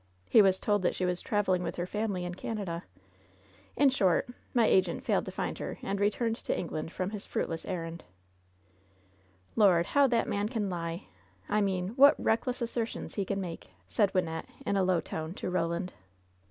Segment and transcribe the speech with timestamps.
[0.31, 2.85] He was told that she was traveling with her family in Canada.
[3.75, 7.27] In short, my agent failed to find her, and re turned to England from his
[7.27, 8.03] fruitless errand,"
[9.55, 9.85] *^Lord!
[9.85, 11.05] how that man can lie!—
[11.51, 15.51] ^I mean, what recHess assertions he can make!" said Wynnette, in a low tone, to
[15.51, 15.93] Roland.